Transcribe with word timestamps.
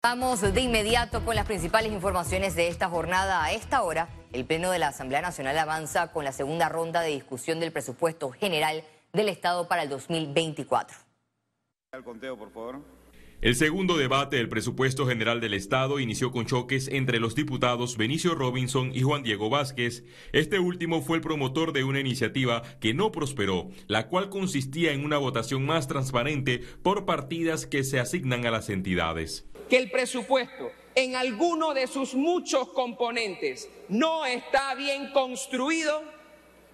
Vamos 0.00 0.40
de 0.40 0.60
inmediato 0.60 1.24
con 1.24 1.34
las 1.34 1.44
principales 1.44 1.92
informaciones 1.92 2.54
de 2.54 2.68
esta 2.68 2.88
jornada. 2.88 3.42
A 3.42 3.52
esta 3.52 3.82
hora, 3.82 4.08
el 4.32 4.44
Pleno 4.44 4.70
de 4.70 4.78
la 4.78 4.88
Asamblea 4.88 5.20
Nacional 5.20 5.58
avanza 5.58 6.12
con 6.12 6.24
la 6.24 6.30
segunda 6.30 6.68
ronda 6.68 7.00
de 7.00 7.10
discusión 7.10 7.58
del 7.58 7.72
presupuesto 7.72 8.30
general 8.30 8.84
del 9.12 9.28
Estado 9.28 9.66
para 9.66 9.82
el 9.82 9.88
2024. 9.88 10.96
Al 11.90 12.04
conteo, 12.04 12.38
por 12.38 12.52
favor. 12.52 12.80
El 13.40 13.56
segundo 13.56 13.96
debate 13.96 14.36
del 14.36 14.48
presupuesto 14.48 15.04
general 15.04 15.40
del 15.40 15.54
Estado 15.54 15.98
inició 15.98 16.30
con 16.30 16.46
choques 16.46 16.86
entre 16.86 17.18
los 17.18 17.34
diputados 17.34 17.96
Benicio 17.96 18.36
Robinson 18.36 18.92
y 18.94 19.02
Juan 19.02 19.24
Diego 19.24 19.50
Vázquez. 19.50 20.04
Este 20.32 20.60
último 20.60 21.02
fue 21.02 21.16
el 21.16 21.22
promotor 21.22 21.72
de 21.72 21.82
una 21.82 21.98
iniciativa 21.98 22.62
que 22.78 22.94
no 22.94 23.10
prosperó, 23.10 23.70
la 23.88 24.06
cual 24.06 24.28
consistía 24.28 24.92
en 24.92 25.04
una 25.04 25.18
votación 25.18 25.66
más 25.66 25.88
transparente 25.88 26.60
por 26.84 27.04
partidas 27.04 27.66
que 27.66 27.82
se 27.82 27.98
asignan 27.98 28.46
a 28.46 28.52
las 28.52 28.70
entidades 28.70 29.48
que 29.68 29.76
el 29.76 29.90
presupuesto 29.90 30.72
en 30.94 31.14
alguno 31.14 31.74
de 31.74 31.86
sus 31.86 32.14
muchos 32.14 32.68
componentes 32.70 33.68
no 33.88 34.26
está 34.26 34.74
bien 34.74 35.12
construido, 35.12 36.02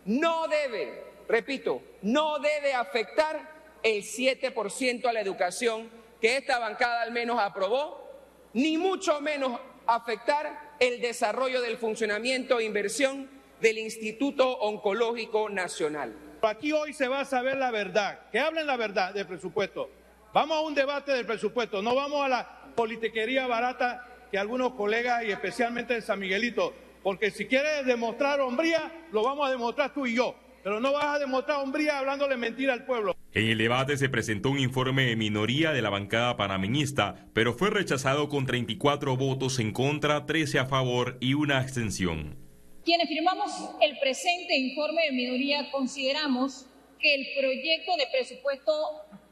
no 0.07 0.49
debe, 0.49 1.03
repito, 1.29 1.83
no 2.03 2.39
debe 2.39 2.73
afectar 2.73 3.53
el 3.83 4.03
7% 4.03 5.07
a 5.07 5.13
la 5.13 5.21
educación 5.21 5.91
que 6.21 6.39
esta 6.39 6.59
bancada 6.59 7.03
al 7.03 7.13
menos 7.13 7.39
aprobó, 7.39 8.11
ni 8.55 8.79
mucho 8.79 9.21
menos 9.21 9.61
afectar 9.87 10.75
el 10.81 11.01
desarrollo 11.01 11.61
del 11.61 11.77
funcionamiento 11.77 12.59
e 12.59 12.65
inversión 12.65 13.29
del 13.61 13.79
Instituto 13.79 14.59
Oncológico 14.61 15.51
Nacional. 15.51 16.15
Aquí 16.43 16.73
hoy 16.73 16.93
se 16.93 17.09
va 17.09 17.21
a 17.21 17.25
saber 17.25 17.57
la 17.57 17.71
verdad, 17.71 18.21
que 18.31 18.39
hablen 18.39 18.67
la 18.67 18.77
verdad 18.77 19.15
del 19.15 19.27
presupuesto. 19.27 19.91
Vamos 20.35 20.59
a 20.59 20.63
un 20.63 20.75
debate 20.75 21.13
del 21.13 21.27
presupuesto, 21.27 21.81
no 21.81 21.95
vamos 21.95 22.25
a 22.25 22.29
la 22.29 22.73
politiquería 22.75 23.47
barata 23.47 24.05
que 24.33 24.37
algunos 24.37 24.75
colegas 24.75 25.25
y 25.25 25.31
especialmente 25.31 25.95
de 25.95 26.03
San 26.03 26.19
Miguelito, 26.19 26.75
porque 27.05 27.31
si 27.31 27.47
quieres 27.47 27.87
demostrar 27.87 28.41
hombría, 28.41 29.07
lo 29.13 29.23
vamos 29.23 29.47
a 29.47 29.53
demostrar 29.53 29.95
tú 29.95 30.07
y 30.07 30.17
yo, 30.17 30.35
pero 30.65 30.81
no 30.81 30.93
vas 30.93 31.05
a 31.05 31.19
demostrar 31.21 31.61
hombría 31.61 32.01
hablándole 32.01 32.37
mentira 32.37 32.73
al 32.73 32.85
pueblo. 32.85 33.15
En 33.33 33.47
el 33.47 33.59
debate 33.59 33.97
se 33.97 34.09
presentó 34.09 34.51
un 34.51 34.59
informe 34.59 35.07
de 35.07 35.15
minoría 35.15 35.71
de 35.71 35.83
la 35.83 35.91
bancada 35.91 36.37
panameñista, 36.37 37.29
pero 37.33 37.55
fue 37.55 37.71
rechazado 37.71 38.29
con 38.29 38.45
34 38.45 39.17
votos 39.17 39.61
en 39.61 39.71
contra, 39.71 40.27
13 40.27 40.59
a 40.59 40.67
favor 40.67 41.17
y 41.21 41.35
una 41.35 41.59
abstención. 41.59 42.37
Quienes 42.85 43.07
firmamos 43.09 43.53
el 43.81 43.97
presente 44.01 44.57
informe 44.57 45.03
de 45.03 45.13
minoría 45.13 45.71
consideramos 45.71 46.67
que 46.99 47.15
el 47.15 47.25
proyecto 47.39 47.97
de 47.97 48.07
presupuesto 48.11 48.73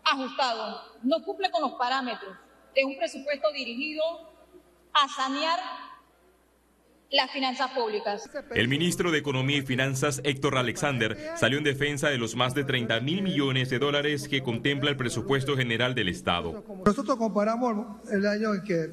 ajustado 0.04 0.80
no 1.02 1.22
cumple 1.22 1.50
con 1.50 1.62
los 1.62 1.72
parámetros 1.72 2.36
de 2.74 2.84
un 2.84 2.96
presupuesto 2.96 3.50
dirigido 3.52 4.02
a 4.92 5.08
sanear 5.08 5.58
las 7.10 7.30
finanzas 7.30 7.70
públicas. 7.72 8.28
El 8.54 8.68
ministro 8.68 9.10
de 9.10 9.18
Economía 9.18 9.58
y 9.58 9.62
Finanzas, 9.62 10.22
Héctor 10.24 10.56
Alexander, 10.56 11.18
salió 11.36 11.58
en 11.58 11.64
defensa 11.64 12.08
de 12.08 12.16
los 12.16 12.36
más 12.36 12.54
de 12.54 12.64
30 12.64 13.00
mil 13.00 13.22
millones 13.22 13.68
de 13.68 13.78
dólares 13.78 14.28
que 14.28 14.42
contempla 14.42 14.90
el 14.90 14.96
presupuesto 14.96 15.56
general 15.56 15.94
del 15.94 16.08
Estado. 16.08 16.64
Nosotros 16.84 17.18
comparamos 17.18 18.00
el 18.10 18.26
año 18.26 18.54
en 18.54 18.62
que 18.62 18.90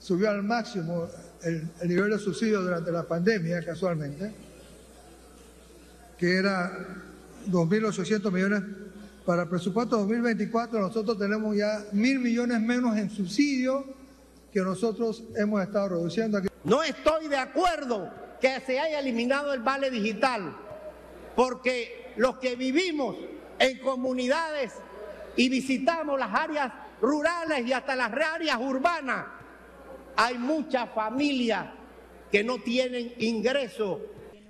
subió 0.00 0.30
al 0.30 0.42
máximo 0.42 1.06
el, 1.44 1.70
el 1.80 1.88
nivel 1.88 2.10
de 2.10 2.18
subsidio 2.18 2.60
durante 2.60 2.90
la 2.90 3.04
pandemia, 3.04 3.64
casualmente, 3.64 4.34
que 6.18 6.36
era 6.36 6.72
2.800 7.46 8.32
millones 8.32 8.62
para 9.28 9.42
el 9.42 9.48
presupuesto 9.50 9.98
2024 9.98 10.80
nosotros 10.80 11.18
tenemos 11.18 11.54
ya 11.54 11.84
mil 11.92 12.18
millones 12.18 12.62
menos 12.62 12.96
en 12.96 13.10
subsidio 13.10 13.84
que 14.50 14.60
nosotros 14.60 15.22
hemos 15.36 15.60
estado 15.60 15.90
reduciendo 15.90 16.38
aquí. 16.38 16.48
No 16.64 16.82
estoy 16.82 17.28
de 17.28 17.36
acuerdo 17.36 18.10
que 18.40 18.58
se 18.60 18.80
haya 18.80 19.00
eliminado 19.00 19.52
el 19.52 19.60
vale 19.60 19.90
digital, 19.90 20.56
porque 21.36 22.14
los 22.16 22.38
que 22.38 22.56
vivimos 22.56 23.16
en 23.58 23.78
comunidades 23.80 24.72
y 25.36 25.50
visitamos 25.50 26.18
las 26.18 26.34
áreas 26.34 26.72
rurales 27.02 27.66
y 27.66 27.74
hasta 27.74 27.96
las 27.96 28.10
áreas 28.10 28.56
urbanas, 28.58 29.26
hay 30.16 30.38
muchas 30.38 30.88
familias 30.94 31.66
que 32.32 32.42
no 32.42 32.60
tienen 32.60 33.12
ingreso 33.18 34.00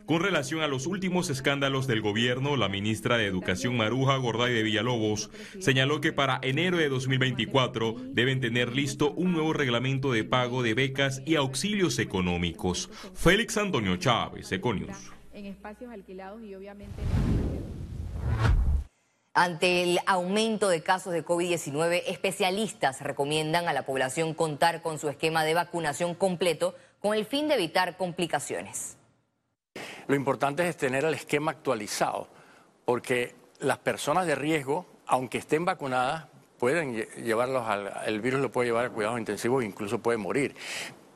con 0.08 0.22
relación 0.22 0.62
a 0.62 0.68
los 0.68 0.86
últimos 0.86 1.28
escándalos 1.28 1.86
del 1.86 2.00
gobierno, 2.00 2.56
la 2.56 2.70
ministra 2.70 3.18
de 3.18 3.26
Educación 3.26 3.76
Maruja 3.76 4.16
Gorday 4.16 4.54
de 4.54 4.62
Villalobos 4.62 5.30
señaló 5.60 6.00
que 6.00 6.14
para 6.14 6.40
enero 6.42 6.78
de 6.78 6.88
2024 6.88 7.94
deben 8.14 8.40
tener 8.40 8.74
listo 8.74 9.12
un 9.12 9.32
nuevo 9.32 9.52
reglamento 9.52 10.10
de 10.10 10.24
pago 10.24 10.62
de 10.62 10.72
becas 10.72 11.20
y 11.26 11.36
auxilios 11.36 11.98
económicos. 11.98 12.88
Félix 13.12 13.58
Antonio 13.58 13.98
Chávez, 13.98 14.50
Econius. 14.50 14.96
En 15.34 15.44
espacios 15.44 15.92
alquilados 15.92 16.42
y 16.42 16.54
obviamente... 16.54 17.02
Ante 19.34 19.82
el 19.82 19.98
aumento 20.06 20.70
de 20.70 20.82
casos 20.82 21.12
de 21.12 21.22
COVID-19, 21.22 22.04
especialistas 22.06 23.02
recomiendan 23.02 23.68
a 23.68 23.74
la 23.74 23.84
población 23.84 24.32
contar 24.32 24.80
con 24.80 24.98
su 24.98 25.10
esquema 25.10 25.44
de 25.44 25.52
vacunación 25.52 26.14
completo 26.14 26.74
con 26.98 27.14
el 27.14 27.26
fin 27.26 27.46
de 27.46 27.56
evitar 27.56 27.98
complicaciones. 27.98 28.97
Lo 30.08 30.14
importante 30.14 30.66
es 30.66 30.76
tener 30.76 31.04
el 31.04 31.12
esquema 31.12 31.50
actualizado, 31.50 32.28
porque 32.86 33.36
las 33.60 33.76
personas 33.76 34.26
de 34.26 34.34
riesgo, 34.34 34.86
aunque 35.06 35.36
estén 35.36 35.66
vacunadas, 35.66 36.26
pueden 36.58 36.94
llevarlos 36.94 37.66
al, 37.66 37.92
el 38.06 38.22
virus 38.22 38.40
lo 38.40 38.50
puede 38.50 38.68
llevar 38.68 38.86
a 38.86 38.90
cuidados 38.90 39.18
intensivos 39.18 39.62
e 39.62 39.66
incluso 39.66 39.98
puede 39.98 40.16
morir. 40.16 40.56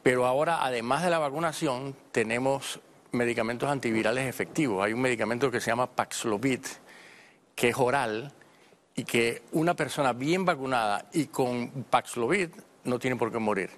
Pero 0.02 0.26
ahora, 0.26 0.62
además 0.62 1.02
de 1.02 1.08
la 1.08 1.18
vacunación, 1.18 1.96
tenemos 2.12 2.80
medicamentos 3.12 3.70
antivirales 3.70 4.28
efectivos. 4.28 4.84
Hay 4.84 4.92
un 4.92 5.00
medicamento 5.00 5.50
que 5.50 5.60
se 5.60 5.70
llama 5.70 5.86
Paxlovid, 5.86 6.60
que 7.54 7.70
es 7.70 7.78
oral 7.78 8.30
y 8.94 9.04
que 9.04 9.42
una 9.52 9.74
persona 9.74 10.12
bien 10.12 10.44
vacunada 10.44 11.06
y 11.14 11.26
con 11.26 11.84
Paxlovid 11.88 12.50
no 12.84 12.98
tiene 12.98 13.16
por 13.16 13.32
qué 13.32 13.38
morir. 13.38 13.70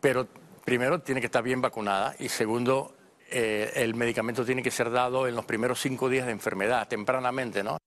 Pero 0.00 0.26
primero 0.64 1.00
tiene 1.02 1.20
que 1.20 1.26
estar 1.26 1.44
bien 1.44 1.60
vacunada 1.60 2.16
y 2.18 2.28
segundo 2.28 2.96
eh, 3.30 3.72
el 3.76 3.94
medicamento 3.94 4.44
tiene 4.44 4.62
que 4.62 4.70
ser 4.70 4.90
dado 4.90 5.26
en 5.26 5.34
los 5.34 5.44
primeros 5.44 5.80
cinco 5.80 6.08
días 6.08 6.26
de 6.26 6.32
enfermedad, 6.32 6.88
tempranamente, 6.88 7.62
¿no? 7.62 7.78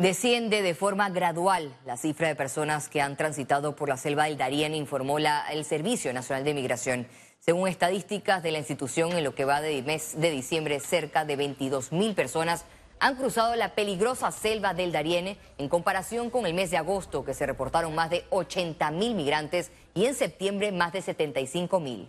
Desciende 0.00 0.62
de 0.62 0.74
forma 0.74 1.10
gradual 1.10 1.76
la 1.84 1.98
cifra 1.98 2.28
de 2.28 2.34
personas 2.34 2.88
que 2.88 3.02
han 3.02 3.18
transitado 3.18 3.76
por 3.76 3.90
la 3.90 3.98
selva 3.98 4.24
del 4.24 4.38
Darién, 4.38 4.74
informó 4.74 5.18
la, 5.18 5.46
el 5.52 5.66
Servicio 5.66 6.10
Nacional 6.14 6.42
de 6.42 6.54
Migración. 6.54 7.06
Según 7.38 7.68
estadísticas 7.68 8.42
de 8.42 8.50
la 8.50 8.58
institución, 8.58 9.12
en 9.12 9.24
lo 9.24 9.34
que 9.34 9.44
va 9.44 9.60
de 9.60 9.82
mes 9.82 10.18
de 10.18 10.30
diciembre, 10.30 10.80
cerca 10.80 11.26
de 11.26 11.36
22 11.36 11.92
mil 11.92 12.14
personas 12.14 12.64
han 12.98 13.16
cruzado 13.16 13.56
la 13.56 13.74
peligrosa 13.74 14.30
selva 14.30 14.74
del 14.74 14.92
Dariene 14.92 15.38
en 15.58 15.68
comparación 15.68 16.30
con 16.30 16.46
el 16.46 16.54
mes 16.54 16.70
de 16.70 16.76
agosto, 16.76 17.24
que 17.24 17.34
se 17.34 17.46
reportaron 17.46 17.94
más 17.94 18.10
de 18.10 18.24
80 18.30 18.90
mil 18.92 19.14
migrantes 19.14 19.72
y 19.94 20.06
en 20.06 20.14
septiembre 20.14 20.72
más 20.72 20.92
de 20.92 21.02
75 21.02 21.80
mil. 21.80 22.08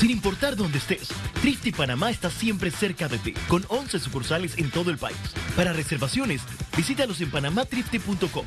Sin 0.00 0.10
importar 0.10 0.56
dónde 0.56 0.78
estés, 0.78 1.08
Trifte 1.42 1.72
Panamá 1.72 2.10
está 2.10 2.30
siempre 2.30 2.70
cerca 2.70 3.06
de 3.06 3.18
ti, 3.18 3.34
con 3.48 3.64
11 3.68 3.98
sucursales 3.98 4.56
en 4.56 4.70
todo 4.70 4.90
el 4.90 4.96
país. 4.96 5.18
Para 5.54 5.74
reservaciones, 5.74 6.40
visítalos 6.74 7.20
en 7.20 7.30
panamatrifte.com. 7.30 8.46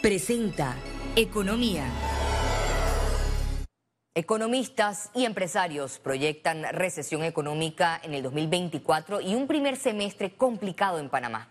Presenta 0.00 0.76
Economía. 1.16 1.84
Economistas 4.14 5.10
y 5.14 5.24
empresarios 5.24 5.98
proyectan 5.98 6.64
recesión 6.72 7.24
económica 7.24 8.00
en 8.02 8.14
el 8.14 8.22
2024 8.22 9.20
y 9.20 9.34
un 9.34 9.48
primer 9.48 9.76
semestre 9.76 10.36
complicado 10.36 10.98
en 10.98 11.08
Panamá. 11.08 11.48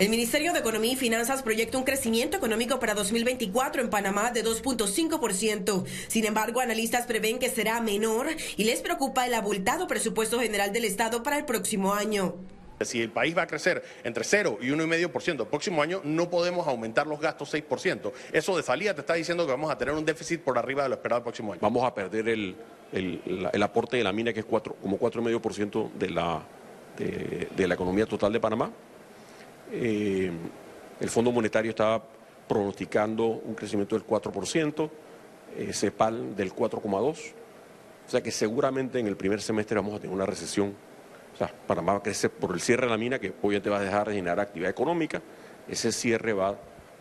El 0.00 0.08
Ministerio 0.08 0.54
de 0.54 0.60
Economía 0.60 0.94
y 0.94 0.96
Finanzas 0.96 1.42
proyecta 1.42 1.76
un 1.76 1.84
crecimiento 1.84 2.34
económico 2.34 2.80
para 2.80 2.94
2024 2.94 3.82
en 3.82 3.90
Panamá 3.90 4.30
de 4.30 4.42
2.5%. 4.42 5.84
Sin 6.08 6.24
embargo, 6.24 6.60
analistas 6.60 7.04
prevén 7.04 7.38
que 7.38 7.50
será 7.50 7.82
menor 7.82 8.28
y 8.56 8.64
les 8.64 8.80
preocupa 8.80 9.26
el 9.26 9.34
abultado 9.34 9.86
presupuesto 9.86 10.40
general 10.40 10.72
del 10.72 10.86
Estado 10.86 11.22
para 11.22 11.36
el 11.36 11.44
próximo 11.44 11.92
año. 11.92 12.36
Si 12.80 13.02
el 13.02 13.10
país 13.10 13.36
va 13.36 13.42
a 13.42 13.46
crecer 13.46 13.84
entre 14.02 14.24
0 14.24 14.60
y 14.62 14.68
1,5% 14.68 15.42
el 15.42 15.46
próximo 15.46 15.82
año, 15.82 16.00
no 16.02 16.30
podemos 16.30 16.66
aumentar 16.66 17.06
los 17.06 17.20
gastos 17.20 17.52
6%. 17.52 18.10
Eso 18.32 18.56
de 18.56 18.62
salida 18.62 18.94
te 18.94 19.02
está 19.02 19.12
diciendo 19.12 19.44
que 19.44 19.52
vamos 19.52 19.70
a 19.70 19.76
tener 19.76 19.92
un 19.94 20.06
déficit 20.06 20.40
por 20.40 20.56
arriba 20.56 20.82
de 20.82 20.88
lo 20.88 20.94
esperado 20.94 21.18
el 21.18 21.24
próximo 21.24 21.52
año. 21.52 21.60
Vamos 21.60 21.84
a 21.84 21.94
perder 21.94 22.26
el, 22.26 23.62
aporte 23.62 23.98
de 23.98 24.04
la 24.04 24.14
mina, 24.14 24.32
que 24.32 24.40
es 24.40 24.46
4, 24.46 24.76
como 24.80 24.98
4,5% 24.98 25.92
de 25.92 26.08
la, 26.08 26.42
de 26.96 27.68
la 27.68 27.74
economía 27.74 28.06
total 28.06 28.32
de 28.32 28.40
Panamá. 28.40 28.72
Eh, 29.72 30.30
el 31.00 31.08
Fondo 31.08 31.32
Monetario 31.32 31.70
estaba 31.70 32.02
pronosticando 32.48 33.26
un 33.26 33.54
crecimiento 33.54 33.96
del 33.96 34.06
4%, 34.06 34.90
eh, 35.56 35.72
CEPAL 35.72 36.36
del 36.36 36.52
4,2%, 36.52 37.34
o 38.06 38.10
sea 38.10 38.20
que 38.20 38.30
seguramente 38.30 38.98
en 38.98 39.06
el 39.06 39.16
primer 39.16 39.40
semestre 39.40 39.76
vamos 39.76 39.94
a 39.94 40.00
tener 40.00 40.14
una 40.14 40.26
recesión 40.26 40.74
sea, 41.46 41.54
Panamá 41.66 41.92
va 41.92 41.98
a 41.98 42.02
crecer 42.02 42.30
por 42.30 42.52
el 42.52 42.60
cierre 42.60 42.86
de 42.86 42.90
la 42.90 42.98
mina, 42.98 43.18
que 43.18 43.32
obviamente 43.42 43.70
va 43.70 43.78
a 43.78 43.82
dejar 43.82 44.08
de 44.08 44.14
generar 44.14 44.40
actividad 44.40 44.70
económica. 44.70 45.22
Ese 45.68 45.92
cierre 45.92 46.32
va 46.32 46.58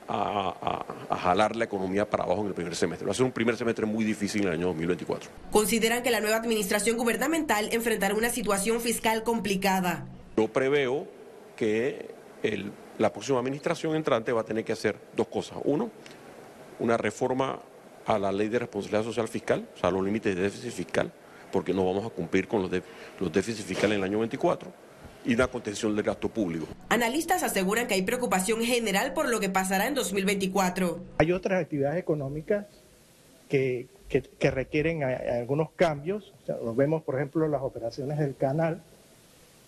a, 0.07 0.85
a, 1.09 1.17
jalar 1.17 1.55
la 1.55 1.65
economía 1.65 2.09
para 2.09 2.23
abajo 2.23 2.41
en 2.41 2.47
el 2.47 2.53
primer 2.53 2.75
semestre. 2.75 3.05
Va 3.05 3.11
a 3.11 3.15
ser 3.15 3.25
un 3.25 3.31
primer 3.31 3.57
semestre 3.57 3.85
muy 3.85 4.03
difícil 4.03 4.41
en 4.41 4.47
el 4.47 4.53
año 4.55 4.67
2024. 4.67 5.29
Consideran 5.51 6.01
que 6.01 6.11
la 6.11 6.19
nueva 6.19 6.37
administración 6.37 6.97
gubernamental 6.97 7.69
enfrentará 7.71 8.15
una 8.15 8.29
situación 8.29 8.81
fiscal 8.81 9.23
complicada. 9.23 10.07
Yo 10.37 10.47
preveo 10.47 11.07
que 11.55 12.15
el, 12.43 12.71
la 12.97 13.11
próxima 13.11 13.39
administración 13.39 13.95
entrante 13.95 14.31
va 14.31 14.41
a 14.41 14.45
tener 14.45 14.63
que 14.63 14.73
hacer 14.73 14.95
dos 15.15 15.27
cosas. 15.27 15.57
Uno, 15.63 15.89
una 16.79 16.97
reforma 16.97 17.59
a 18.05 18.17
la 18.17 18.31
ley 18.31 18.49
de 18.49 18.59
responsabilidad 18.59 19.03
social 19.03 19.27
fiscal, 19.27 19.67
o 19.75 19.77
sea, 19.77 19.91
los 19.91 20.03
límites 20.03 20.35
de 20.35 20.41
déficit 20.41 20.71
fiscal, 20.71 21.11
porque 21.51 21.73
no 21.73 21.85
vamos 21.85 22.05
a 22.05 22.09
cumplir 22.09 22.47
con 22.47 22.61
los, 22.61 22.71
de, 22.71 22.81
los 23.19 23.31
déficits 23.31 23.65
fiscales 23.65 23.97
en 23.97 24.03
el 24.03 24.09
año 24.09 24.19
24 24.19 24.71
y 25.25 25.33
una 25.33 25.47
contención 25.47 25.95
del 25.95 26.05
gasto 26.05 26.29
público. 26.29 26.67
Analistas 26.89 27.43
aseguran 27.43 27.87
que 27.87 27.93
hay 27.93 28.01
preocupación 28.03 28.61
general 28.63 29.13
por 29.13 29.29
lo 29.29 29.39
que 29.39 29.49
pasará 29.49 29.87
en 29.87 29.95
2024. 29.95 30.99
Hay 31.17 31.31
otras 31.31 31.61
actividades 31.61 31.99
económicas 31.99 32.65
que, 33.49 33.87
que, 34.07 34.21
que 34.21 34.51
requieren 34.51 35.03
a, 35.03 35.07
a 35.07 35.39
algunos 35.39 35.71
cambios. 35.71 36.33
O 36.43 36.45
sea, 36.45 36.55
vemos, 36.75 37.03
por 37.03 37.15
ejemplo, 37.15 37.47
las 37.47 37.61
operaciones 37.61 38.17
del 38.17 38.35
canal, 38.35 38.81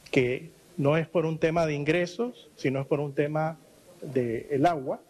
que 0.09 0.51
no 0.77 0.97
es 0.97 1.07
por 1.07 1.25
un 1.25 1.37
tema 1.37 1.65
de 1.65 1.73
ingresos, 1.73 2.49
sino 2.55 2.79
es 2.81 2.87
por 2.87 2.99
un 2.99 3.13
tema 3.13 3.57
del 4.01 4.47
el 4.49 4.65
agua. 4.65 5.01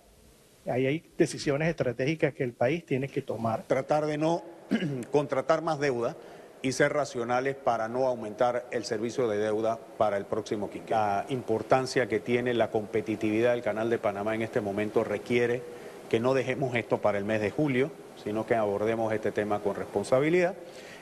Ahí 0.65 0.85
hay 0.85 1.03
decisiones 1.17 1.69
estratégicas 1.69 2.33
que 2.33 2.43
el 2.43 2.53
país 2.53 2.85
tiene 2.85 3.07
que 3.07 3.21
tomar. 3.21 3.63
Tratar 3.63 4.05
de 4.05 4.17
no 4.17 4.43
contratar 5.11 5.61
más 5.61 5.79
deuda 5.79 6.15
y 6.61 6.73
ser 6.73 6.93
racionales 6.93 7.55
para 7.55 7.87
no 7.87 8.05
aumentar 8.05 8.67
el 8.71 8.85
servicio 8.85 9.27
de 9.27 9.37
deuda 9.37 9.79
para 9.97 10.17
el 10.17 10.25
próximo 10.25 10.69
quinquenio. 10.69 10.95
La 10.95 11.25
importancia 11.29 12.07
que 12.07 12.19
tiene 12.19 12.53
la 12.53 12.69
competitividad 12.69 13.53
del 13.53 13.63
Canal 13.63 13.89
de 13.89 13.97
Panamá 13.97 14.35
en 14.35 14.43
este 14.43 14.61
momento 14.61 15.03
requiere 15.03 15.63
que 16.09 16.19
no 16.19 16.33
dejemos 16.33 16.75
esto 16.75 16.99
para 16.99 17.17
el 17.17 17.25
mes 17.25 17.41
de 17.41 17.49
julio, 17.49 17.91
sino 18.23 18.45
que 18.45 18.56
abordemos 18.56 19.13
este 19.13 19.31
tema 19.31 19.59
con 19.59 19.75
responsabilidad. 19.75 20.56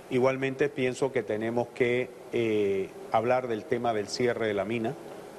Igualmente 0.10 0.69
pienso 0.69 1.12
que 1.12 1.24
tenemos 1.24 1.68
que 1.69 2.10
eh, 2.33 2.89
hablar 3.12 3.48
del 3.48 3.66
tema 3.66 3.94
del 3.94 4.07
cierre 4.07 4.48
de 4.48 4.54
la 4.54 4.66
mina, 4.66 4.95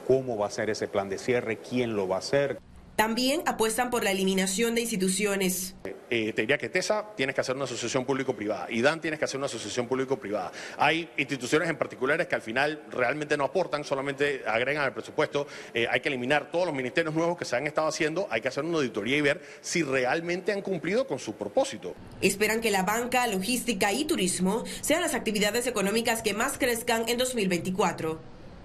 cómo 0.07 0.37
va 0.37 0.47
a 0.47 0.51
ser 0.51 0.71
ese 0.71 0.87
plan 0.87 1.09
de 1.09 1.19
cierre, 1.19 1.59
quién 1.59 1.97
lo 1.97 2.07
va 2.07 2.17
a 2.17 2.19
hacer. 2.21 2.59
También 2.97 3.43
apuestan 3.47 3.91
por 3.91 4.05
la 4.05 4.11
eliminación 4.11 4.75
de 4.75 4.83
instituciones. 4.83 5.75
Eh, 6.11 6.33
te 6.33 6.43
diría 6.43 6.59
que 6.59 6.69
TESA 6.69 7.15
tienes 7.17 7.37
que 7.37 7.41
hacer 7.41 7.55
una 7.55 7.67
asociación 7.67 8.05
público-privada, 8.05 8.67
IDAN 8.69 9.01
tienes 9.01 9.19
que 9.19 9.25
hacer 9.25 9.39
una 9.39 9.47
asociación 9.47 9.87
público-privada. 9.87 10.51
Hay 10.77 11.09
instituciones 11.17 11.71
en 11.71 11.77
particulares 11.77 12.27
que 12.27 12.35
al 12.35 12.43
final 12.43 12.83
realmente 12.91 13.37
no 13.37 13.45
aportan, 13.45 13.85
solamente 13.85 14.43
agregan 14.45 14.85
al 14.85 14.93
presupuesto. 14.93 15.47
Eh, 15.73 15.87
hay 15.89 16.01
que 16.01 16.09
eliminar 16.09 16.51
todos 16.51 16.67
los 16.67 16.75
ministerios 16.75 17.15
nuevos 17.15 17.39
que 17.39 17.45
se 17.45 17.55
han 17.55 17.67
estado 17.67 17.87
haciendo, 17.87 18.27
hay 18.29 18.41
que 18.41 18.49
hacer 18.49 18.65
una 18.65 18.79
auditoría 18.79 19.17
y 19.17 19.21
ver 19.21 19.41
si 19.61 19.85
realmente 19.85 20.53
han 20.53 20.63
cumplido 20.63 21.07
con 21.07 21.21
su 21.21 21.35
propósito. 21.35 21.95
Esperan 22.21 22.61
que 22.61 22.73
la 22.73 22.83
banca, 22.83 23.27
logística 23.29 23.93
y 23.93 24.05
turismo 24.05 24.65
sean 24.81 25.03
las 25.03 25.15
actividades 25.15 25.69
económicas 25.69 26.23
que 26.23 26.35
más 26.35 26.59
crezcan 26.59 27.09
en 27.09 27.19
2024. 27.19 28.21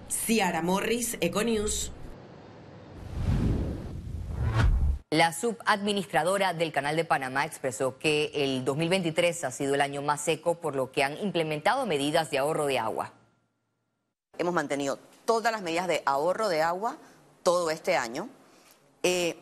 Ciara 0.09 0.61
Morris, 0.61 1.17
Econews. 1.21 1.91
La 5.15 5.31
subadministradora 5.31 6.53
del 6.53 6.73
Canal 6.73 6.97
de 6.97 7.05
Panamá 7.05 7.45
expresó 7.45 7.97
que 7.97 8.31
el 8.33 8.65
2023 8.65 9.45
ha 9.45 9.51
sido 9.51 9.73
el 9.73 9.79
año 9.79 10.01
más 10.01 10.19
seco, 10.19 10.55
por 10.55 10.75
lo 10.75 10.91
que 10.91 11.05
han 11.05 11.17
implementado 11.19 11.85
medidas 11.85 12.29
de 12.31 12.37
ahorro 12.37 12.65
de 12.65 12.79
agua. 12.79 13.13
Hemos 14.37 14.53
mantenido 14.53 14.99
todas 15.23 15.53
las 15.53 15.61
medidas 15.61 15.87
de 15.87 16.03
ahorro 16.05 16.49
de 16.49 16.61
agua 16.61 16.97
todo 17.43 17.71
este 17.71 17.95
año 17.95 18.27
eh, 19.03 19.37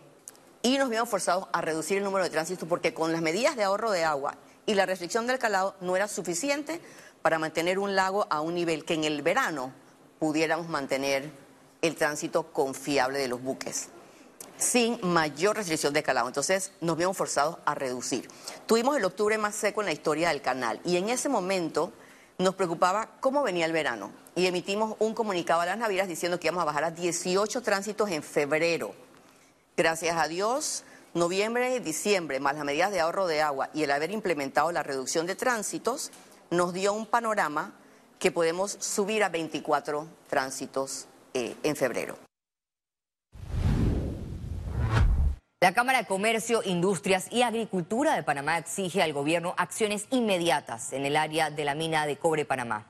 y 0.62 0.78
nos 0.78 0.92
vimos 0.92 1.10
forzados 1.10 1.48
a 1.52 1.62
reducir 1.62 1.98
el 1.98 2.04
número 2.04 2.24
de 2.24 2.30
tránsitos 2.30 2.70
porque 2.70 2.94
con 2.94 3.12
las 3.12 3.24
medidas 3.24 3.56
de 3.56 3.64
ahorro 3.64 3.90
de 3.90 4.04
agua 4.04 4.36
y 4.68 4.76
la 4.76 4.86
restricción 4.86 5.26
del 5.26 5.40
calado 5.40 5.76
no 5.82 5.96
era 5.96 6.08
suficiente 6.08 6.82
para 7.24 7.40
mantener 7.40 7.80
un 7.80 7.96
lago 7.96 8.28
a 8.30 8.42
un 8.42 8.54
nivel 8.54 8.86
que 8.86 8.94
en 8.94 9.06
el 9.06 9.24
verano 9.24 9.74
pudiéramos 10.20 10.70
mantener 10.70 11.32
el 11.82 11.96
tránsito 11.96 12.54
confiable 12.54 13.18
de 13.18 13.28
los 13.28 13.42
buques 13.42 13.90
sin 14.58 15.00
mayor 15.02 15.58
restricción 15.58 15.94
de 15.94 16.04
calado. 16.04 16.28
Entonces 16.28 16.72
nos 16.82 16.98
vimos 16.98 17.18
forzados 17.18 17.58
a 17.66 17.76
reducir. 17.76 18.28
Tuvimos 18.66 18.98
el 18.98 19.06
octubre 19.06 19.38
más 19.38 19.56
seco 19.56 19.82
en 19.82 19.88
la 19.88 19.94
historia 19.94 20.30
del 20.30 20.42
canal 20.42 20.80
y 20.84 20.98
en 20.98 21.10
ese 21.10 21.30
momento 21.30 21.92
nos 22.38 22.56
preocupaba 22.56 23.10
cómo 23.20 23.44
venía 23.44 23.66
el 23.66 23.72
verano 23.72 24.12
y 24.36 24.48
emitimos 24.48 24.96
un 25.00 25.14
comunicado 25.14 25.62
a 25.62 25.66
las 25.66 25.78
navieras 25.78 26.08
diciendo 26.08 26.40
que 26.40 26.48
íbamos 26.48 26.64
a 26.64 26.66
bajar 26.66 26.84
a 26.86 26.92
18 26.92 27.62
tránsitos 27.62 28.10
en 28.10 28.24
febrero. 28.24 28.94
Gracias 29.78 30.18
a 30.18 30.28
Dios, 30.28 30.84
noviembre 31.14 31.76
y 31.76 31.80
diciembre, 31.80 32.40
más 32.40 32.56
las 32.56 32.66
medidas 32.66 32.92
de 32.92 33.00
ahorro 33.00 33.28
de 33.28 33.42
agua 33.42 33.70
y 33.74 33.84
el 33.84 33.92
haber 33.92 34.12
implementado 34.12 34.72
la 34.72 34.84
reducción 34.84 35.26
de 35.28 35.36
tránsitos, 35.36 36.12
nos 36.50 36.74
dio 36.74 36.94
un 36.94 37.06
panorama 37.06 37.74
que 38.20 38.32
podemos 38.32 38.78
subir 38.80 39.24
a 39.24 39.30
24 39.30 40.08
tránsitos 40.30 41.08
eh, 41.34 41.56
en 41.64 41.76
febrero. 41.76 42.18
La 45.64 45.72
Cámara 45.72 46.00
de 46.00 46.08
Comercio, 46.08 46.62
Industrias 46.66 47.32
y 47.32 47.42
Agricultura 47.42 48.18
de 48.18 48.24
Panamá 48.24 48.58
exige 48.58 49.02
al 49.02 49.14
gobierno 49.14 49.56
acciones 49.58 50.08
inmediatas 50.12 50.92
en 50.92 51.06
el 51.06 51.16
área 51.16 51.52
de 51.52 51.64
la 51.64 51.74
mina 51.74 52.06
de 52.06 52.18
cobre 52.18 52.44
Panamá. 52.44 52.86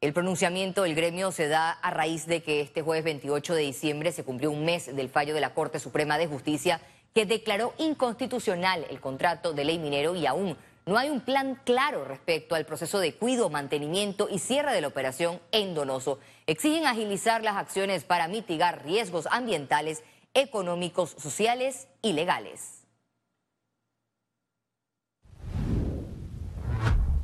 El 0.00 0.12
pronunciamiento 0.12 0.84
del 0.84 0.94
gremio 0.94 1.32
se 1.32 1.48
da 1.48 1.72
a 1.72 1.90
raíz 1.90 2.26
de 2.26 2.44
que 2.44 2.60
este 2.60 2.82
jueves 2.82 3.02
28 3.02 3.54
de 3.56 3.62
diciembre 3.62 4.12
se 4.12 4.22
cumplió 4.22 4.52
un 4.52 4.64
mes 4.64 4.94
del 4.94 5.08
fallo 5.08 5.34
de 5.34 5.40
la 5.40 5.52
Corte 5.52 5.80
Suprema 5.80 6.16
de 6.16 6.28
Justicia 6.28 6.80
que 7.12 7.26
declaró 7.26 7.74
inconstitucional 7.78 8.86
el 8.88 9.00
contrato 9.00 9.52
de 9.52 9.64
ley 9.64 9.80
minero 9.80 10.14
y 10.14 10.26
aún 10.26 10.56
no 10.86 10.96
hay 10.96 11.10
un 11.10 11.20
plan 11.20 11.60
claro 11.64 12.04
respecto 12.04 12.54
al 12.54 12.66
proceso 12.66 13.00
de 13.00 13.14
cuido, 13.14 13.50
mantenimiento 13.50 14.28
y 14.30 14.38
cierre 14.38 14.72
de 14.72 14.80
la 14.80 14.86
operación 14.86 15.40
en 15.50 15.74
Donoso. 15.74 16.20
Exigen 16.46 16.86
agilizar 16.86 17.42
las 17.42 17.56
acciones 17.56 18.04
para 18.04 18.28
mitigar 18.28 18.84
riesgos 18.84 19.26
ambientales 19.32 20.04
económicos, 20.34 21.10
sociales 21.18 21.88
y 22.02 22.12
legales. 22.12 22.84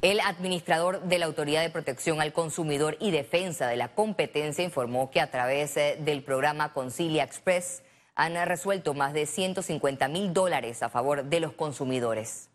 El 0.02 0.20
administrador 0.20 1.02
de 1.02 1.18
la 1.18 1.26
Autoridad 1.26 1.62
de 1.62 1.70
Protección 1.70 2.20
al 2.20 2.32
Consumidor 2.32 2.96
y 3.00 3.10
Defensa 3.10 3.66
de 3.66 3.76
la 3.76 3.94
Competencia 3.94 4.64
informó 4.64 5.10
que 5.10 5.20
a 5.20 5.30
través 5.30 5.76
eh, 5.76 5.98
del 6.00 6.22
programa 6.22 6.72
Concilia 6.72 7.24
Express 7.24 7.82
han 8.14 8.34
resuelto 8.46 8.94
más 8.94 9.12
de 9.12 9.26
150 9.26 10.08
mil 10.08 10.32
dólares 10.32 10.82
a 10.82 10.88
favor 10.88 11.24
de 11.24 11.40
los 11.40 11.52
consumidores 11.52 12.50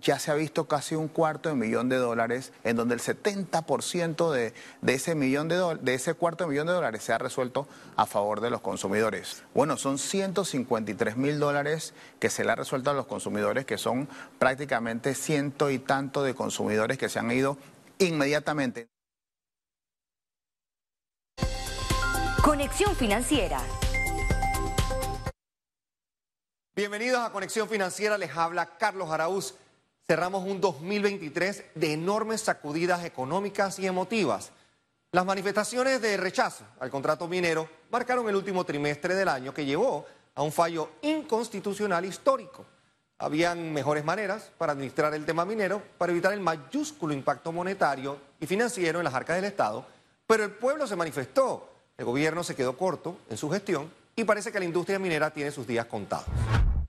ya 0.00 0.18
se 0.18 0.30
ha 0.30 0.34
visto 0.34 0.66
casi 0.66 0.94
un 0.94 1.08
cuarto 1.08 1.48
de 1.48 1.54
millón 1.54 1.88
de 1.88 1.96
dólares, 1.96 2.52
en 2.64 2.76
donde 2.76 2.94
el 2.94 3.00
70% 3.00 4.32
de, 4.32 4.54
de, 4.80 4.94
ese 4.94 5.14
millón 5.14 5.48
de, 5.48 5.78
de 5.80 5.94
ese 5.94 6.14
cuarto 6.14 6.44
de 6.44 6.50
millón 6.50 6.66
de 6.66 6.72
dólares 6.72 7.02
se 7.02 7.12
ha 7.12 7.18
resuelto 7.18 7.66
a 7.96 8.06
favor 8.06 8.40
de 8.40 8.50
los 8.50 8.60
consumidores. 8.60 9.42
Bueno, 9.54 9.76
son 9.76 9.98
153 9.98 11.16
mil 11.16 11.38
dólares 11.38 11.94
que 12.18 12.30
se 12.30 12.44
le 12.44 12.52
ha 12.52 12.56
resuelto 12.56 12.90
a 12.90 12.94
los 12.94 13.06
consumidores, 13.06 13.64
que 13.66 13.78
son 13.78 14.08
prácticamente 14.38 15.14
ciento 15.14 15.70
y 15.70 15.78
tanto 15.78 16.22
de 16.22 16.34
consumidores 16.34 16.98
que 16.98 17.08
se 17.08 17.18
han 17.18 17.30
ido 17.30 17.56
inmediatamente. 17.98 18.88
Conexión 22.42 22.96
Financiera. 22.96 23.60
Bienvenidos 26.74 27.20
a 27.20 27.30
Conexión 27.30 27.68
Financiera, 27.68 28.16
les 28.16 28.34
habla 28.34 28.78
Carlos 28.78 29.10
Araúz. 29.10 29.54
Cerramos 30.10 30.44
un 30.44 30.60
2023 30.60 31.66
de 31.76 31.92
enormes 31.92 32.40
sacudidas 32.40 33.04
económicas 33.04 33.78
y 33.78 33.86
emotivas. 33.86 34.50
Las 35.12 35.24
manifestaciones 35.24 36.02
de 36.02 36.16
rechazo 36.16 36.64
al 36.80 36.90
contrato 36.90 37.28
minero 37.28 37.68
marcaron 37.92 38.28
el 38.28 38.34
último 38.34 38.64
trimestre 38.64 39.14
del 39.14 39.28
año 39.28 39.54
que 39.54 39.64
llevó 39.64 40.04
a 40.34 40.42
un 40.42 40.50
fallo 40.50 40.90
inconstitucional 41.02 42.04
histórico. 42.04 42.66
Habían 43.18 43.72
mejores 43.72 44.04
maneras 44.04 44.50
para 44.58 44.72
administrar 44.72 45.14
el 45.14 45.24
tema 45.24 45.44
minero 45.44 45.80
para 45.96 46.10
evitar 46.10 46.32
el 46.32 46.40
mayúsculo 46.40 47.14
impacto 47.14 47.52
monetario 47.52 48.18
y 48.40 48.46
financiero 48.46 48.98
en 48.98 49.04
las 49.04 49.14
arcas 49.14 49.36
del 49.36 49.44
Estado, 49.44 49.86
pero 50.26 50.42
el 50.42 50.50
pueblo 50.50 50.88
se 50.88 50.96
manifestó, 50.96 51.70
el 51.96 52.04
gobierno 52.04 52.42
se 52.42 52.56
quedó 52.56 52.76
corto 52.76 53.18
en 53.30 53.36
su 53.36 53.48
gestión 53.48 53.88
y 54.16 54.24
parece 54.24 54.50
que 54.50 54.58
la 54.58 54.64
industria 54.64 54.98
minera 54.98 55.30
tiene 55.30 55.52
sus 55.52 55.68
días 55.68 55.86
contados. 55.86 56.26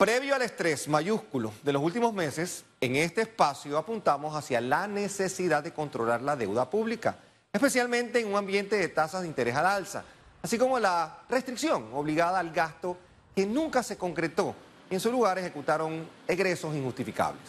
Previo 0.01 0.33
al 0.33 0.41
estrés 0.41 0.87
mayúsculo 0.87 1.53
de 1.61 1.71
los 1.71 1.83
últimos 1.83 2.11
meses, 2.11 2.65
en 2.81 2.95
este 2.95 3.21
espacio 3.21 3.77
apuntamos 3.77 4.35
hacia 4.35 4.59
la 4.59 4.87
necesidad 4.87 5.61
de 5.61 5.73
controlar 5.73 6.23
la 6.23 6.35
deuda 6.35 6.67
pública, 6.67 7.17
especialmente 7.53 8.19
en 8.19 8.29
un 8.29 8.35
ambiente 8.35 8.77
de 8.77 8.87
tasas 8.87 9.21
de 9.21 9.27
interés 9.27 9.55
al 9.55 9.67
alza, 9.67 10.03
así 10.41 10.57
como 10.57 10.79
la 10.79 11.19
restricción 11.29 11.89
obligada 11.93 12.39
al 12.39 12.49
gasto 12.49 12.97
que 13.35 13.45
nunca 13.45 13.83
se 13.83 13.95
concretó 13.95 14.55
y 14.89 14.95
en 14.95 14.99
su 14.99 15.11
lugar 15.11 15.37
ejecutaron 15.37 16.09
egresos 16.27 16.75
injustificables. 16.75 17.43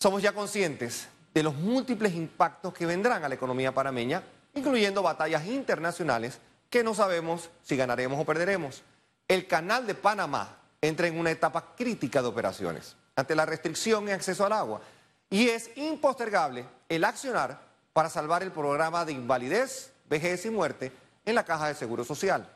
Somos 0.00 0.20
ya 0.20 0.32
conscientes 0.32 1.06
de 1.32 1.44
los 1.44 1.54
múltiples 1.54 2.12
impactos 2.12 2.74
que 2.74 2.86
vendrán 2.86 3.22
a 3.22 3.28
la 3.28 3.36
economía 3.36 3.72
panameña 3.72 4.20
incluyendo 4.54 5.00
batallas 5.00 5.46
internacionales 5.46 6.40
que 6.68 6.82
no 6.82 6.92
sabemos 6.92 7.50
si 7.62 7.76
ganaremos 7.76 8.18
o 8.18 8.24
perderemos. 8.24 8.82
El 9.28 9.46
canal 9.46 9.86
de 9.86 9.94
Panamá 9.94 10.58
entra 10.82 11.06
en 11.06 11.18
una 11.18 11.30
etapa 11.30 11.74
crítica 11.74 12.20
de 12.20 12.28
operaciones 12.28 12.96
ante 13.16 13.34
la 13.34 13.46
restricción 13.46 14.08
en 14.08 14.14
acceso 14.14 14.44
al 14.44 14.52
agua 14.52 14.82
y 15.30 15.48
es 15.48 15.70
impostergable 15.76 16.66
el 16.88 17.04
accionar 17.04 17.58
para 17.92 18.10
salvar 18.10 18.42
el 18.42 18.52
programa 18.52 19.04
de 19.04 19.12
invalidez, 19.12 19.92
vejez 20.10 20.44
y 20.44 20.50
muerte 20.50 20.92
en 21.24 21.34
la 21.34 21.44
caja 21.44 21.68
de 21.68 21.74
Seguro 21.74 22.04
Social. 22.04 22.46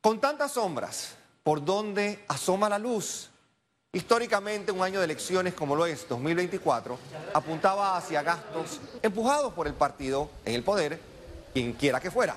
Con 0.00 0.20
tantas 0.20 0.52
sombras, 0.52 1.14
¿por 1.42 1.64
dónde 1.64 2.24
asoma 2.28 2.68
la 2.68 2.78
luz? 2.78 3.30
Históricamente, 3.92 4.72
un 4.72 4.82
año 4.82 4.98
de 4.98 5.06
elecciones 5.06 5.54
como 5.54 5.74
lo 5.74 5.86
es 5.86 6.06
2024 6.06 6.98
apuntaba 7.32 7.96
hacia 7.96 8.22
gastos 8.22 8.80
empujados 9.02 9.54
por 9.54 9.66
el 9.66 9.72
partido 9.72 10.28
en 10.44 10.54
el 10.54 10.62
poder, 10.62 11.00
quien 11.54 11.72
quiera 11.72 11.98
que 11.98 12.10
fuera. 12.10 12.36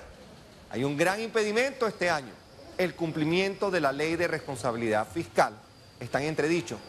Hay 0.69 0.83
un 0.83 0.95
gran 0.95 1.19
impedimento 1.19 1.85
este 1.85 2.09
año, 2.09 2.31
el 2.79 2.95
cumplimiento 2.95 3.69
de 3.69 3.81
la 3.81 3.91
ley 3.91 4.15
de 4.15 4.29
responsabilidad 4.29 5.05
fiscal. 5.05 5.53
Está 5.99 6.21
en 6.21 6.29
entredicho. 6.29 6.79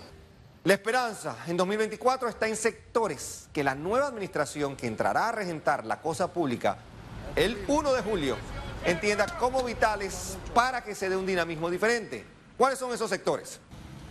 La 0.63 0.75
esperanza 0.75 1.37
en 1.49 1.57
2024 1.57 2.29
está 2.29 2.47
en 2.47 2.55
sectores 2.55 3.49
que 3.53 3.65
la 3.65 3.75
nueva 3.75 4.07
administración 4.07 4.77
que 4.77 4.87
entrará 4.87 5.29
a 5.29 5.33
regentar 5.33 5.85
la 5.85 6.01
cosa 6.01 6.33
pública 6.33 6.79
el 7.35 7.65
1 7.67 7.93
de 7.93 8.03
julio 8.03 8.37
entienda 8.85 9.27
como 9.39 9.65
vitales 9.65 10.39
para 10.55 10.85
que 10.85 10.95
se 10.95 11.09
dé 11.09 11.17
un 11.17 11.27
dinamismo 11.27 11.69
diferente. 11.69 12.25
¿Cuáles 12.57 12.79
son 12.79 12.93
esos 12.95 13.11
sectores? 13.11 13.59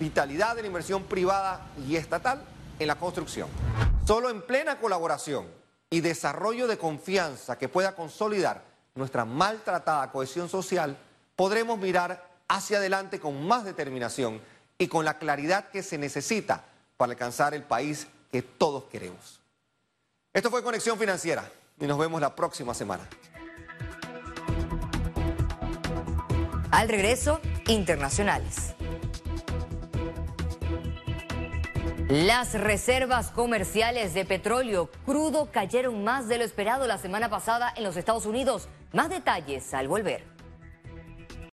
Vitalidad 0.01 0.57
de 0.57 0.63
la 0.63 0.67
inversión 0.67 1.03
privada 1.03 1.65
y 1.87 1.95
estatal 1.95 2.43
en 2.77 2.87
la 2.87 2.95
construcción. 2.95 3.47
Solo 4.05 4.29
en 4.29 4.41
plena 4.41 4.79
colaboración 4.79 5.47
y 5.89 6.01
desarrollo 6.01 6.67
de 6.67 6.77
confianza 6.77 7.57
que 7.57 7.69
pueda 7.69 7.95
consolidar 7.95 8.63
nuestra 8.95 9.23
maltratada 9.23 10.11
cohesión 10.11 10.49
social, 10.49 10.97
podremos 11.39 11.79
mirar 11.79 12.21
hacia 12.49 12.79
adelante 12.79 13.17
con 13.17 13.47
más 13.47 13.63
determinación 13.63 14.41
y 14.77 14.89
con 14.89 15.05
la 15.05 15.17
claridad 15.17 15.69
que 15.69 15.83
se 15.83 15.97
necesita 15.97 16.65
para 16.97 17.13
alcanzar 17.13 17.53
el 17.53 17.63
país 17.63 18.07
que 18.29 18.41
todos 18.41 18.83
queremos. 18.91 19.39
Esto 20.33 20.49
fue 20.49 20.61
Conexión 20.61 20.99
Financiera 20.99 21.49
y 21.79 21.87
nos 21.87 21.97
vemos 21.97 22.19
la 22.19 22.35
próxima 22.35 22.73
semana. 22.73 23.07
Al 26.71 26.89
regreso, 26.89 27.39
internacionales. 27.67 28.73
Las 32.09 32.53
reservas 32.53 33.31
comerciales 33.31 34.13
de 34.13 34.25
petróleo 34.25 34.89
crudo 35.05 35.53
cayeron 35.53 36.03
más 36.03 36.27
de 36.27 36.37
lo 36.37 36.43
esperado 36.43 36.85
la 36.85 36.97
semana 36.97 37.29
pasada 37.29 37.73
en 37.77 37.85
los 37.85 37.95
Estados 37.95 38.25
Unidos. 38.25 38.67
Más 38.91 39.07
detalles 39.07 39.73
al 39.73 39.87
volver. 39.87 40.38